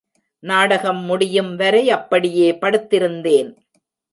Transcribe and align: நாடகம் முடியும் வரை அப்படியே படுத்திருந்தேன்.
நாடகம் 0.43 1.01
முடியும் 1.05 1.55
வரை 1.55 1.89
அப்படியே 1.89 2.51
படுத்திருந்தேன். 2.51 3.51